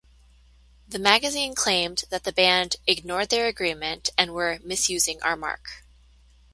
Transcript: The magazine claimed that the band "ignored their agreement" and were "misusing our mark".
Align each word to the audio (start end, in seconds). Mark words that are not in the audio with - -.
The 0.87 0.97
magazine 0.97 1.53
claimed 1.53 2.05
that 2.09 2.23
the 2.23 2.31
band 2.33 2.77
"ignored 2.87 3.29
their 3.29 3.45
agreement" 3.45 4.09
and 4.17 4.33
were 4.33 4.57
"misusing 4.63 5.21
our 5.21 5.35
mark". 5.35 5.83